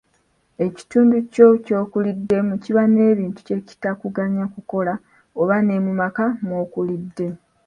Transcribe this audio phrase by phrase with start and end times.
[0.65, 4.93] Ekitundu kyo ky'okuliddemu kiba n'ebintu bye kitakuganya kukola
[5.41, 7.27] oba ne mu maka mw'okulidde.